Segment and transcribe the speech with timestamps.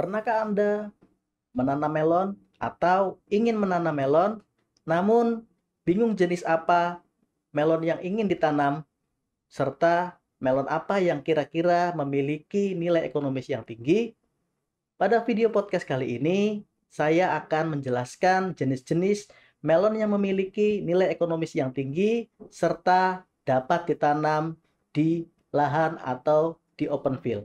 [0.00, 0.88] Pernahkah Anda
[1.52, 4.32] menanam melon atau ingin menanam melon,
[4.88, 5.44] namun
[5.84, 7.04] bingung jenis apa
[7.52, 8.80] melon yang ingin ditanam,
[9.52, 14.16] serta melon apa yang kira-kira memiliki nilai ekonomis yang tinggi?
[14.96, 19.28] Pada video podcast kali ini, saya akan menjelaskan jenis-jenis
[19.60, 24.56] melon yang memiliki nilai ekonomis yang tinggi serta dapat ditanam
[24.96, 27.44] di lahan atau di open field.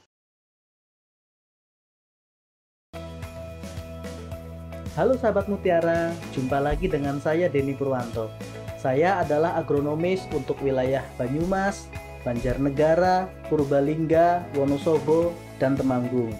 [4.91, 8.27] Halo sahabat Mutiara, jumpa lagi dengan saya Denny Purwanto.
[8.75, 11.87] Saya adalah agronomis untuk wilayah Banyumas,
[12.27, 15.31] Banjarnegara, Purbalingga, Wonosobo,
[15.63, 16.35] dan Temanggung.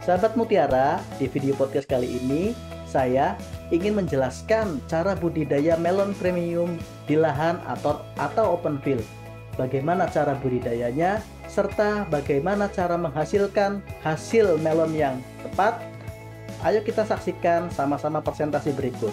[0.00, 2.56] Sahabat Mutiara, di video podcast kali ini
[2.88, 3.36] saya
[3.68, 9.04] ingin menjelaskan cara budidaya melon premium di lahan atau atau open field.
[9.60, 15.91] Bagaimana cara budidayanya serta bagaimana cara menghasilkan hasil melon yang tepat
[16.62, 19.10] Ayo kita saksikan sama-sama presentasi berikut.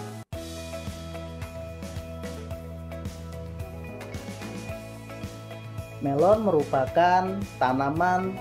[5.98, 7.26] Melon merupakan
[7.58, 8.38] tanaman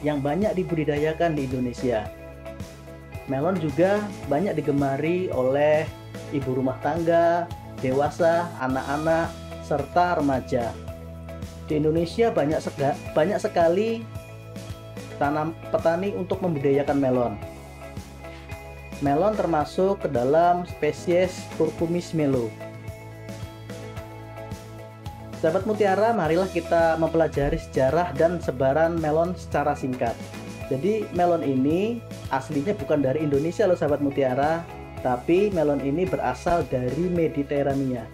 [0.00, 2.08] yang banyak dibudidayakan di Indonesia.
[3.28, 4.00] Melon juga
[4.32, 5.84] banyak digemari oleh
[6.32, 7.44] ibu rumah tangga,
[7.84, 9.28] dewasa, anak-anak,
[9.60, 10.72] serta remaja.
[11.68, 14.02] Di Indonesia banyak, sega, banyak sekali
[15.20, 17.51] tanam petani untuk membudidayakan melon
[19.02, 22.48] melon termasuk ke dalam spesies Curcumis melo.
[25.42, 30.14] Sahabat Mutiara, marilah kita mempelajari sejarah dan sebaran melon secara singkat.
[30.70, 31.98] Jadi melon ini
[32.30, 34.62] aslinya bukan dari Indonesia loh sahabat Mutiara,
[35.02, 38.06] tapi melon ini berasal dari Mediterania.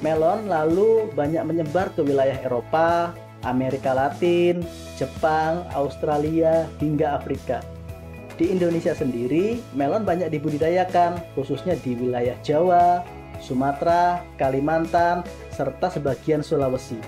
[0.00, 3.12] Melon lalu banyak menyebar ke wilayah Eropa,
[3.44, 4.64] Amerika Latin,
[4.96, 7.73] Jepang, Australia, hingga Afrika.
[8.34, 13.06] Di Indonesia sendiri, melon banyak dibudidayakan, khususnya di wilayah Jawa,
[13.38, 15.22] Sumatera, Kalimantan,
[15.54, 16.98] serta sebagian Sulawesi.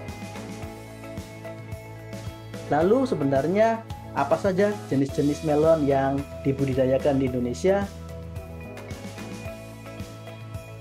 [2.70, 3.82] Lalu sebenarnya
[4.14, 7.82] apa saja jenis-jenis melon yang dibudidayakan di Indonesia?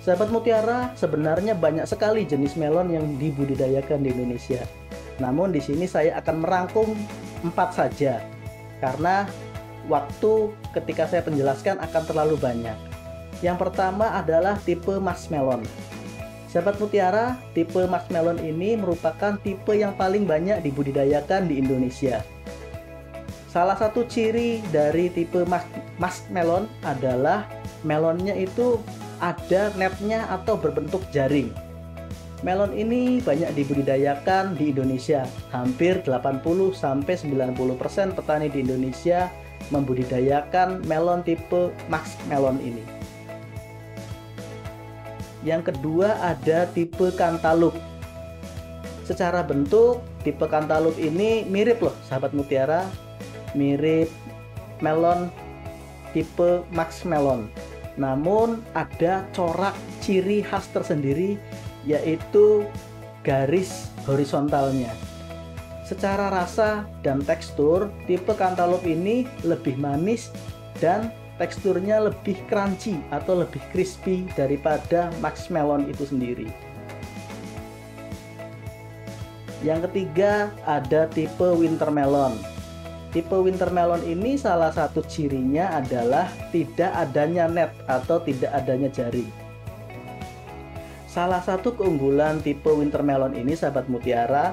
[0.06, 4.62] Sahabat Mutiara, sebenarnya banyak sekali jenis melon yang dibudidayakan di Indonesia.
[5.18, 6.94] Namun di sini saya akan merangkum
[7.42, 8.22] empat saja,
[8.78, 9.26] karena
[9.88, 12.78] waktu ketika saya penjelaskan akan terlalu banyak.
[13.44, 15.62] Yang pertama adalah tipe marshmallow.
[16.50, 22.24] Sahabat mutiara, tipe marshmallow ini merupakan tipe yang paling banyak dibudidayakan di Indonesia.
[23.52, 25.44] Salah satu ciri dari tipe
[26.00, 27.48] marshmallow adalah
[27.84, 28.80] melonnya itu
[29.20, 31.66] ada netnya atau berbentuk jaring.
[32.44, 35.26] Melon ini banyak dibudidayakan di Indonesia.
[35.50, 36.44] Hampir 80
[36.76, 39.32] sampai 90% petani di Indonesia
[39.74, 42.84] membudidayakan melon tipe Max Melon ini.
[45.46, 47.78] Yang kedua ada tipe Cantaloupe.
[49.06, 52.90] Secara bentuk, tipe Cantaloupe ini mirip loh sahabat mutiara,
[53.54, 54.10] mirip
[54.82, 55.30] melon
[56.18, 57.46] tipe Max Melon.
[57.96, 61.38] Namun ada corak ciri khas tersendiri
[61.86, 62.66] yaitu
[63.22, 64.92] garis horizontalnya.
[65.86, 70.34] Secara rasa dan tekstur, tipe cantaloupe ini lebih manis
[70.82, 76.50] dan teksturnya lebih crunchy atau lebih crispy daripada max melon itu sendiri.
[79.62, 82.34] Yang ketiga ada tipe winter melon.
[83.14, 89.30] Tipe winter melon ini salah satu cirinya adalah tidak adanya net atau tidak adanya jaring.
[91.08, 94.52] Salah satu keunggulan tipe winter melon ini sahabat mutiara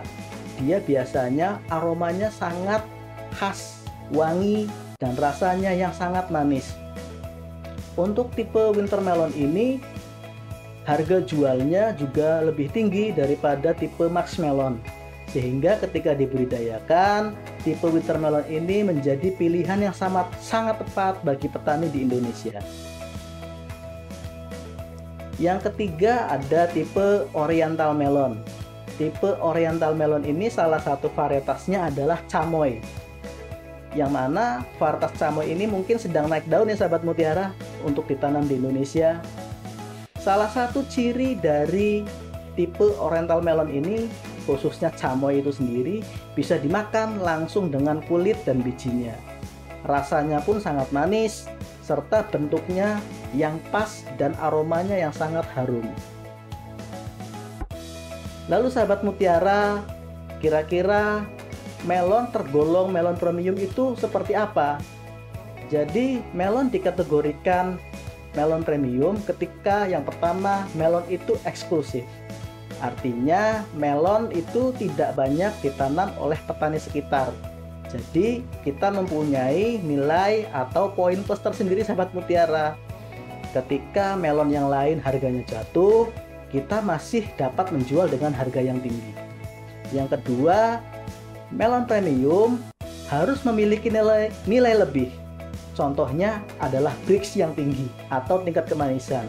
[0.62, 2.86] dia biasanya aromanya sangat
[3.34, 3.82] khas,
[4.14, 4.70] wangi,
[5.02, 6.78] dan rasanya yang sangat manis.
[7.98, 9.82] Untuk tipe winter melon ini,
[10.86, 14.06] harga jualnya juga lebih tinggi daripada tipe
[14.38, 14.78] melon.
[15.34, 17.34] Sehingga ketika dibudidayakan,
[17.66, 22.62] tipe winter melon ini menjadi pilihan yang sangat, sangat tepat bagi petani di Indonesia.
[25.42, 28.38] Yang ketiga ada tipe oriental melon.
[29.00, 32.80] Tipe oriental melon ini salah satu varietasnya adalah camoy
[33.92, 37.52] yang mana varietas camoy ini mungkin sedang naik daun ya sahabat mutiara
[37.84, 39.20] untuk ditanam di Indonesia.
[40.16, 42.06] Salah satu ciri dari
[42.56, 44.08] tipe oriental melon ini
[44.48, 46.00] khususnya camoy itu sendiri
[46.32, 49.14] bisa dimakan langsung dengan kulit dan bijinya.
[49.84, 51.50] Rasanya pun sangat manis
[51.82, 53.02] serta bentuknya
[53.34, 55.84] yang pas dan aromanya yang sangat harum.
[58.50, 59.82] Lalu sahabat mutiara,
[60.42, 61.22] kira-kira
[61.86, 64.82] melon tergolong melon premium itu seperti apa?
[65.70, 67.78] Jadi melon dikategorikan
[68.36, 72.04] melon premium ketika yang pertama melon itu eksklusif.
[72.82, 77.30] Artinya melon itu tidak banyak ditanam oleh petani sekitar.
[77.92, 82.74] Jadi kita mempunyai nilai atau poin plus tersendiri sahabat mutiara.
[83.52, 86.08] Ketika melon yang lain harganya jatuh,
[86.52, 89.16] kita masih dapat menjual dengan harga yang tinggi.
[89.90, 90.84] Yang kedua,
[91.48, 92.60] melon premium
[93.08, 95.08] harus memiliki nilai nilai lebih.
[95.72, 99.24] Contohnya adalah brix yang tinggi atau tingkat kemanisan.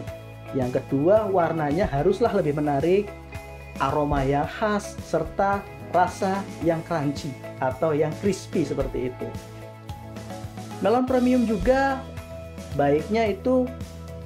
[0.52, 3.08] Yang kedua, warnanya haruslah lebih menarik,
[3.80, 9.28] aroma yang khas serta rasa yang crunchy atau yang crispy seperti itu.
[10.84, 12.02] Melon premium juga
[12.76, 13.64] baiknya itu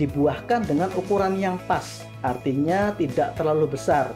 [0.01, 4.13] dibuahkan dengan ukuran yang pas, artinya tidak terlalu besar.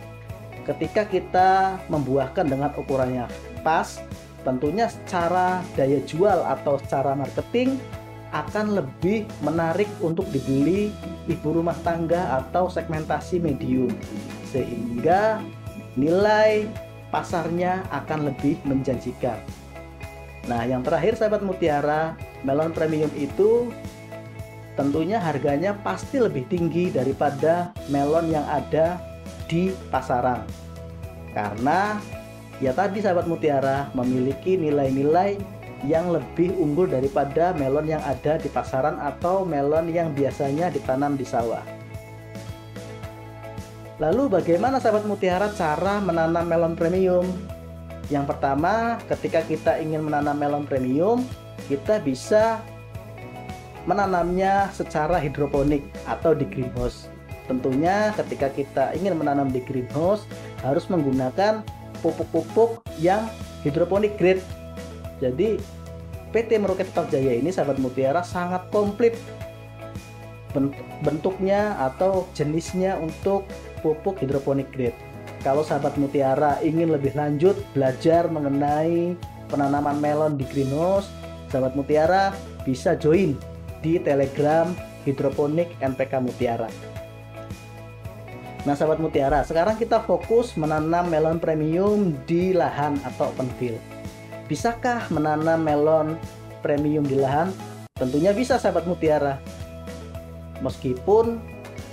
[0.63, 3.27] Ketika kita membuahkan dengan ukurannya
[3.67, 3.99] pas,
[4.47, 7.79] tentunya secara daya jual atau secara marketing
[8.33, 10.89] akan lebih menarik untuk dibeli
[11.29, 13.93] ibu rumah tangga atau segmentasi medium
[14.49, 15.43] sehingga
[16.01, 16.65] nilai
[17.13, 19.37] pasarnya akan lebih menjanjikan.
[20.49, 23.71] Nah, yang terakhir sahabat mutiara, melon premium itu
[24.75, 28.97] tentunya harganya pasti lebih tinggi daripada melon yang ada
[29.49, 30.45] di pasaran.
[31.37, 32.01] Karena
[32.61, 35.37] ya tadi sahabat mutiara memiliki nilai-nilai
[35.83, 41.27] yang lebih unggul daripada melon yang ada di pasaran atau melon yang biasanya ditanam di
[41.27, 41.63] sawah.
[44.01, 47.27] Lalu bagaimana sahabat mutiara cara menanam melon premium?
[48.11, 51.23] Yang pertama, ketika kita ingin menanam melon premium,
[51.71, 52.59] kita bisa
[53.85, 57.11] menanamnya secara hidroponik atau di greenhouse.
[57.51, 60.23] Tentunya ketika kita ingin menanam di greenhouse
[60.63, 61.67] harus menggunakan
[62.01, 63.27] pupuk-pupuk yang
[63.67, 64.43] hidroponik grade.
[65.19, 65.59] Jadi
[66.31, 69.15] PT Meroket Tetap Jaya ini sahabat mutiara sangat komplit
[71.01, 73.49] bentuknya atau jenisnya untuk
[73.81, 74.97] pupuk hidroponik grade.
[75.43, 79.19] Kalau sahabat mutiara ingin lebih lanjut belajar mengenai
[79.51, 81.11] penanaman melon di greenhouse,
[81.51, 82.31] sahabat mutiara
[82.63, 83.35] bisa join
[83.83, 84.71] di Telegram
[85.05, 86.71] hidroponik NPK Mutiara.
[88.63, 93.83] Nah, sahabat mutiara, sekarang kita fokus menanam melon premium di lahan atau open field.
[94.47, 96.15] Bisakah menanam melon
[96.63, 97.51] premium di lahan?
[97.99, 99.43] Tentunya bisa, sahabat mutiara.
[100.63, 101.43] Meskipun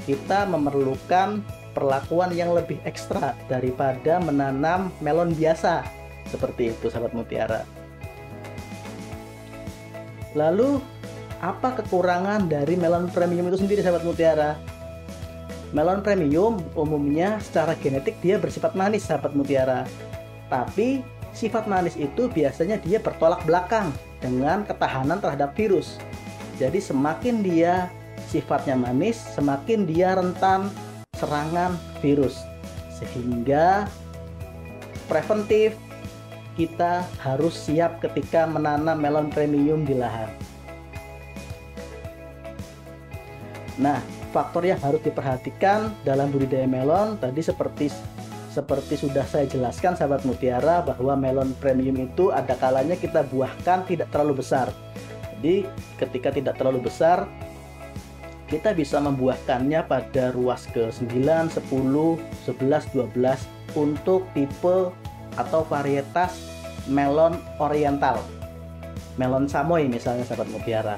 [0.06, 1.42] kita memerlukan
[1.74, 5.82] perlakuan yang lebih ekstra daripada menanam melon biasa.
[6.30, 7.66] Seperti itu, sahabat mutiara.
[10.38, 10.78] Lalu,
[11.40, 14.60] apa kekurangan dari melon premium itu sendiri, sahabat mutiara?
[15.72, 19.88] Melon premium umumnya secara genetik dia bersifat manis sahabat mutiara.
[20.52, 26.02] Tapi sifat manis itu biasanya dia bertolak belakang dengan ketahanan terhadap virus.
[26.60, 27.88] Jadi semakin dia
[28.28, 30.68] sifatnya manis, semakin dia rentan
[31.16, 32.36] serangan virus.
[33.00, 33.88] Sehingga
[35.08, 35.78] preventif
[36.60, 40.49] kita harus siap ketika menanam melon premium di lahan.
[43.80, 44.04] Nah,
[44.36, 47.88] faktor yang harus diperhatikan dalam budidaya melon tadi seperti
[48.52, 54.12] seperti sudah saya jelaskan sahabat mutiara bahwa melon premium itu ada kalanya kita buahkan tidak
[54.12, 54.68] terlalu besar.
[55.40, 55.64] Jadi
[55.96, 57.24] ketika tidak terlalu besar
[58.52, 62.20] kita bisa membuahkannya pada ruas ke 9, 10, 11,
[62.52, 64.92] 12 untuk tipe
[65.40, 66.36] atau varietas
[66.90, 68.20] melon oriental.
[69.16, 70.98] Melon samoy misalnya sahabat mutiara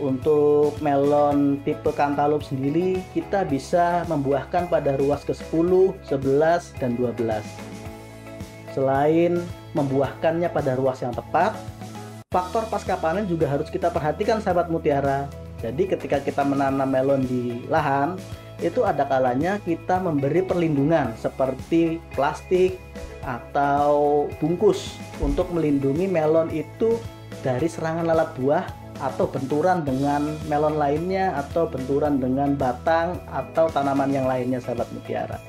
[0.00, 7.44] untuk melon tipe cantaloupe sendiri kita bisa membuahkan pada ruas ke-10, 11, dan 12.
[8.72, 9.36] Selain
[9.76, 11.52] membuahkannya pada ruas yang tepat,
[12.32, 15.28] faktor pasca panen juga harus kita perhatikan sahabat mutiara.
[15.60, 18.16] Jadi ketika kita menanam melon di lahan,
[18.64, 22.80] itu ada kalanya kita memberi perlindungan seperti plastik
[23.22, 26.98] atau bungkus untuk melindungi melon itu
[27.44, 34.14] dari serangan lalat buah atau benturan dengan melon lainnya atau benturan dengan batang atau tanaman
[34.14, 35.42] yang lainnya sahabat mutiara.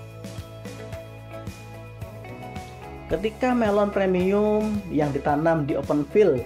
[3.14, 6.42] Ketika melon premium yang ditanam di open field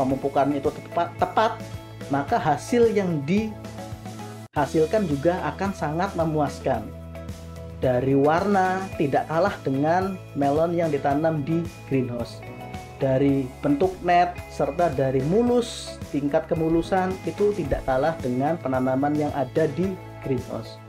[0.00, 1.52] pemupukan itu tepat, tepat
[2.08, 6.80] maka hasil yang dihasilkan juga akan sangat memuaskan.
[7.76, 11.60] Dari warna tidak kalah dengan melon yang ditanam di
[11.92, 12.40] greenhouse.
[12.96, 19.68] Dari bentuk net serta dari mulus, tingkat kemulusan itu tidak kalah dengan penanaman yang ada
[19.68, 19.92] di
[20.24, 20.80] greenhouse.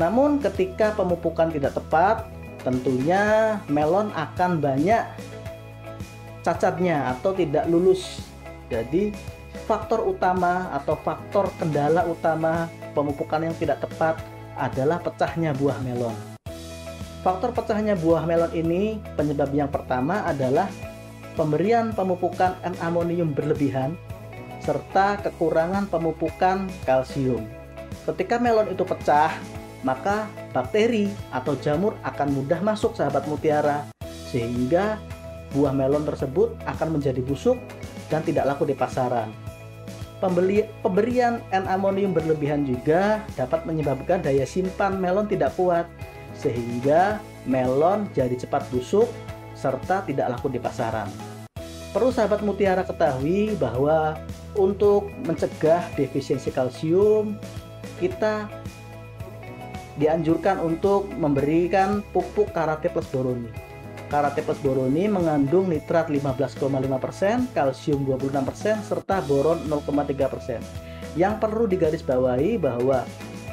[0.00, 2.24] Namun ketika pemupukan tidak tepat,
[2.64, 5.04] tentunya melon akan banyak
[6.40, 8.24] cacatnya atau tidak lulus.
[8.72, 9.12] Jadi
[9.68, 14.16] faktor utama atau faktor kendala utama pemupukan yang tidak tepat
[14.56, 16.16] adalah pecahnya buah melon.
[17.20, 20.70] Faktor pecahnya buah melon ini penyebab yang pertama adalah
[21.36, 23.94] pemberian pemupukan N-amonium berlebihan
[24.64, 27.44] serta kekurangan pemupukan kalsium.
[28.08, 29.30] Ketika melon itu pecah,
[29.84, 33.86] maka bakteri atau jamur akan mudah masuk sahabat mutiara
[34.32, 34.98] sehingga
[35.54, 37.60] buah melon tersebut akan menjadi busuk
[38.10, 39.30] dan tidak laku di pasaran.
[40.16, 45.84] Pembeli, pemberian N-amonium berlebihan juga dapat menyebabkan daya simpan melon tidak kuat,
[46.32, 49.06] sehingga melon jadi cepat busuk
[49.56, 51.08] serta tidak laku di pasaran.
[51.90, 54.20] Perlu sahabat mutiara ketahui bahwa
[54.52, 57.40] untuk mencegah defisiensi kalsium,
[57.96, 58.52] kita
[59.96, 63.48] dianjurkan untuk memberikan pupuk karate plus boroni
[64.06, 70.62] Karate plus boroni mengandung nitrat 15,5%, kalsium 26%, serta boron 0,3%.
[71.18, 73.02] Yang perlu digarisbawahi bahwa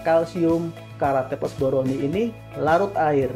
[0.06, 0.70] kalsium
[1.02, 2.24] karate plus boroni ini
[2.62, 3.34] larut air.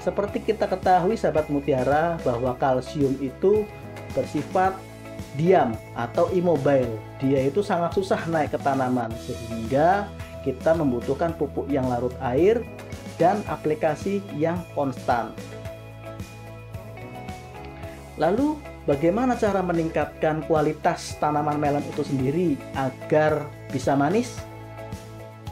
[0.00, 3.68] Seperti kita ketahui sahabat mutiara bahwa kalsium itu
[4.16, 4.72] bersifat
[5.36, 6.96] diam atau immobile.
[7.20, 10.08] Dia itu sangat susah naik ke tanaman sehingga
[10.40, 12.64] kita membutuhkan pupuk yang larut air
[13.20, 15.36] dan aplikasi yang konstan.
[18.16, 18.56] Lalu
[18.88, 24.40] bagaimana cara meningkatkan kualitas tanaman melon itu sendiri agar bisa manis?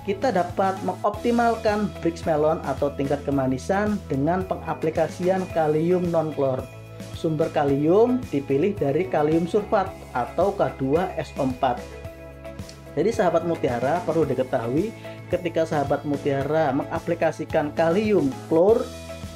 [0.08, 6.64] Kita dapat mengoptimalkan Brix melon atau tingkat kemanisan dengan pengaplikasian kalium non-klor.
[7.12, 11.76] Sumber kalium dipilih dari kalium sulfat atau K2SO4.
[12.96, 14.96] Jadi sahabat mutiara perlu diketahui
[15.28, 18.80] ketika sahabat mutiara mengaplikasikan kalium klor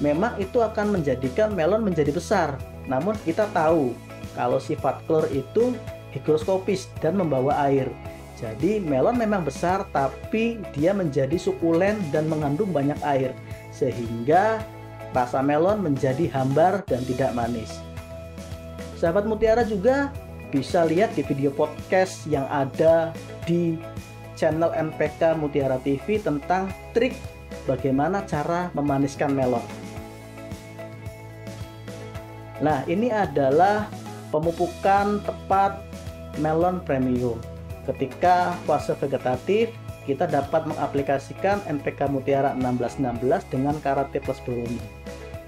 [0.00, 2.56] memang itu akan menjadikan melon menjadi besar
[2.88, 3.92] namun kita tahu
[4.32, 5.76] kalau sifat klor itu
[6.16, 7.92] higroskopis dan membawa air.
[8.42, 13.30] Jadi melon memang besar tapi dia menjadi sukulen dan mengandung banyak air
[13.70, 14.58] sehingga
[15.14, 17.78] rasa melon menjadi hambar dan tidak manis.
[18.98, 20.10] Sahabat Mutiara juga
[20.50, 23.14] bisa lihat di video podcast yang ada
[23.46, 23.78] di
[24.34, 27.14] channel NPK Mutiara TV tentang trik
[27.70, 29.62] bagaimana cara memaniskan melon.
[32.58, 33.90] Nah, ini adalah
[34.34, 35.82] pemupukan tepat
[36.38, 37.51] melon premium.
[37.82, 39.74] Ketika fase vegetatif,
[40.06, 44.82] kita dapat mengaplikasikan NPK Mutiara 1616 dengan Karate Plus Bromine.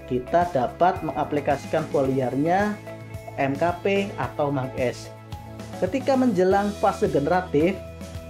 [0.07, 2.75] Kita dapat mengaplikasikan foliarnya
[3.35, 5.11] MKP atau MAGS.
[5.79, 7.75] Ketika menjelang fase generatif,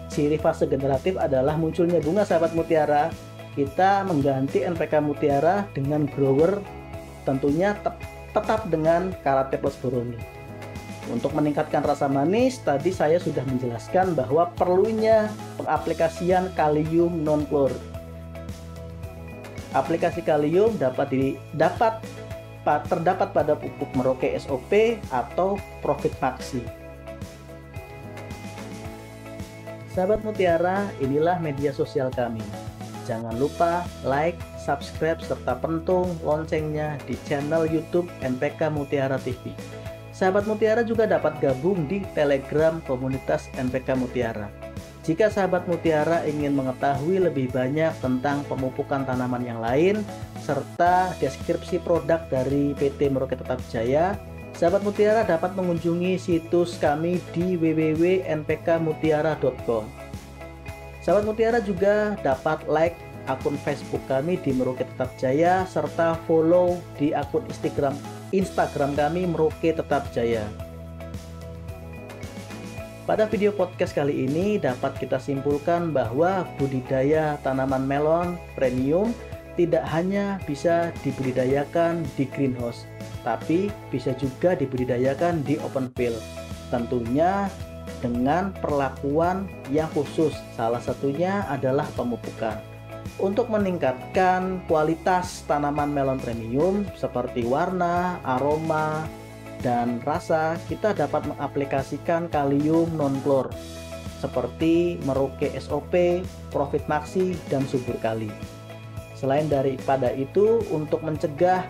[0.09, 3.13] ciri fase generatif adalah munculnya bunga sahabat mutiara.
[3.53, 6.59] Kita mengganti NPK Mutiara dengan grower
[7.23, 7.71] tentunya
[8.35, 10.44] tetap dengan karate plus boroni.
[11.13, 15.29] Untuk meningkatkan rasa manis, tadi saya sudah menjelaskan bahwa perlunya
[15.61, 17.69] pengaplikasian kalium non klor.
[19.77, 22.01] Aplikasi kalium dapat di, dapat
[22.65, 26.65] terdapat pada pupuk Merauke SOP atau Profit Maxi.
[29.93, 32.41] Sahabat Mutiara, inilah media sosial kami.
[33.05, 39.53] Jangan lupa like, subscribe, serta pentung loncengnya di channel YouTube NPK Mutiara TV.
[40.15, 44.47] Sahabat Mutiara juga dapat gabung di Telegram komunitas NPK Mutiara.
[45.03, 49.99] Jika sahabat Mutiara ingin mengetahui lebih banyak tentang pemupukan tanaman yang lain,
[50.39, 54.15] serta deskripsi produk dari PT Merauke Tetap Jaya,
[54.55, 59.83] sahabat Mutiara dapat mengunjungi situs kami di www.npkmutiara.com.
[61.03, 62.95] Sahabat Mutiara juga dapat like
[63.27, 69.75] akun Facebook kami di Merauke Tetap Jaya serta follow di akun Instagram Instagram kami Merauke
[69.75, 70.45] Tetap Jaya.
[73.05, 79.13] Pada video podcast kali ini dapat kita simpulkan bahwa budidaya tanaman melon premium
[79.53, 82.89] tidak hanya bisa dibudidayakan di greenhouse,
[83.21, 86.17] tapi bisa juga dibudidayakan di open field.
[86.73, 87.45] Tentunya
[88.01, 92.57] dengan perlakuan yang khusus, salah satunya adalah pemupukan.
[93.19, 99.07] Untuk meningkatkan kualitas tanaman melon premium seperti warna, aroma,
[99.63, 103.49] dan rasa, kita dapat mengaplikasikan kalium non-klor
[104.19, 108.31] seperti Merauke SOP, Profit Maxi, dan Subur Kali.
[109.15, 111.63] Selain daripada itu, untuk mencegah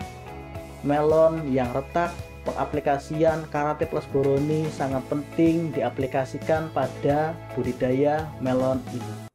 [0.82, 2.10] melon yang retak,
[2.46, 9.25] pengaplikasian Karate Plus Boroni sangat penting diaplikasikan pada budidaya melon ini.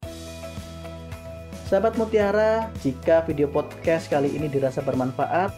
[1.72, 5.56] Sahabat Mutiara, jika video podcast kali ini dirasa bermanfaat,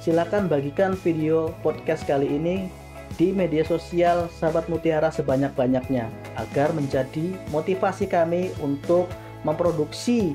[0.00, 2.72] silakan bagikan video podcast kali ini
[3.20, 6.08] di media sosial Sahabat Mutiara sebanyak-banyaknya
[6.40, 9.12] agar menjadi motivasi kami untuk
[9.44, 10.32] memproduksi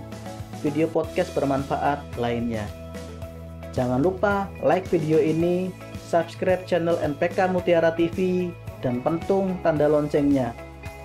[0.61, 2.69] video podcast bermanfaat lainnya.
[3.73, 5.73] Jangan lupa like video ini,
[6.05, 8.53] subscribe channel NPK Mutiara TV,
[8.85, 10.53] dan pentung tanda loncengnya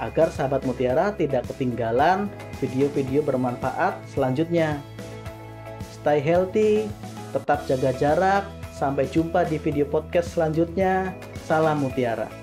[0.05, 2.29] agar sahabat Mutiara tidak ketinggalan
[2.63, 4.79] video-video bermanfaat selanjutnya.
[5.91, 6.87] Stay healthy,
[7.35, 8.45] tetap jaga jarak.
[8.71, 11.15] Sampai jumpa di video podcast selanjutnya.
[11.47, 12.42] Salam Mutiara.